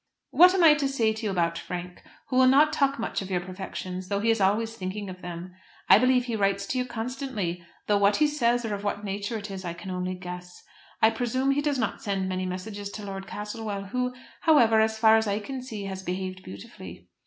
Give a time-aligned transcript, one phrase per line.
[0.31, 3.29] What am I to say to you about Frank, who will not talk much of
[3.29, 5.53] your perfections, though he is always thinking of them?
[5.89, 9.37] I believe he writes to you constantly, though what he says, or of what nature
[9.37, 10.63] it is, I can only guess.
[11.03, 14.11] I presume he does not send many messages to Lord Castlewell, who,
[14.41, 17.07] however, as far as I can see, has behaved beautifully.